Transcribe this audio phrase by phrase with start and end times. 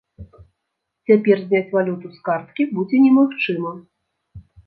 [1.09, 3.71] Цяпер зняць валюту з карткі будзе немагчыма.